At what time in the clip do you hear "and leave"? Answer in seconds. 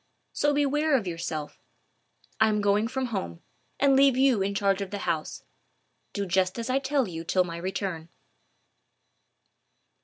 3.79-4.17